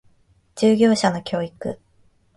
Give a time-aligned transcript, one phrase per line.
[0.55, 1.79] 従業者の教育